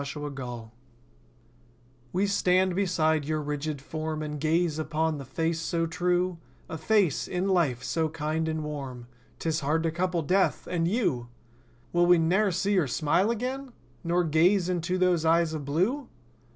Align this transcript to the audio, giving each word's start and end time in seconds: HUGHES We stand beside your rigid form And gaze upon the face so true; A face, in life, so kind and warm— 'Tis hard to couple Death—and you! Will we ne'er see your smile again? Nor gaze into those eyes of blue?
HUGHES 0.03 0.71
We 2.11 2.25
stand 2.25 2.75
beside 2.75 3.23
your 3.25 3.39
rigid 3.39 3.79
form 3.79 4.23
And 4.23 4.39
gaze 4.39 4.79
upon 4.79 5.19
the 5.19 5.25
face 5.25 5.59
so 5.59 5.85
true; 5.85 6.39
A 6.67 6.75
face, 6.79 7.27
in 7.27 7.47
life, 7.47 7.83
so 7.83 8.09
kind 8.09 8.47
and 8.49 8.63
warm— 8.63 9.05
'Tis 9.37 9.59
hard 9.59 9.83
to 9.83 9.91
couple 9.91 10.23
Death—and 10.23 10.87
you! 10.87 11.27
Will 11.93 12.07
we 12.07 12.17
ne'er 12.17 12.49
see 12.51 12.73
your 12.73 12.87
smile 12.87 13.29
again? 13.29 13.73
Nor 14.03 14.23
gaze 14.23 14.69
into 14.69 14.97
those 14.97 15.23
eyes 15.23 15.53
of 15.53 15.65
blue? 15.65 16.07